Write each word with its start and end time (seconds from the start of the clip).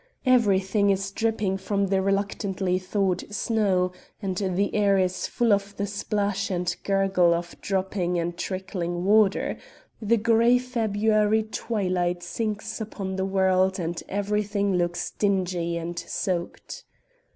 Everything 0.25 0.89
is 0.89 1.11
dripping 1.11 1.57
from 1.57 1.85
the 1.85 2.01
recently 2.01 2.79
thawed 2.79 3.21
snow, 3.31 3.91
and 4.19 4.35
the 4.35 4.73
air 4.73 4.97
is 4.97 5.27
full 5.27 5.53
of 5.53 5.77
the 5.77 5.85
splash 5.85 6.49
and 6.49 6.75
gurgle 6.83 7.35
of 7.35 7.55
dropping 7.61 8.17
and 8.17 8.35
trickling 8.35 9.05
water; 9.05 9.59
the 10.01 10.17
grey 10.17 10.57
February 10.57 11.43
twilight 11.43 12.23
sinks 12.23 12.81
upon 12.81 13.15
the 13.15 13.25
world 13.25 13.77
and 13.77 14.01
everything 14.09 14.73
looks 14.75 15.11
dingy 15.11 15.77
and 15.77 15.99
soaked. 15.99 16.83